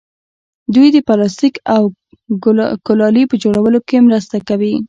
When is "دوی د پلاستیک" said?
0.73-1.55